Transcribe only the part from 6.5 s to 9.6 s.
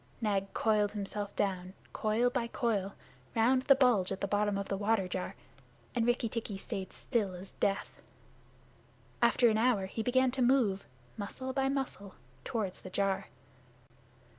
stayed still as death. After an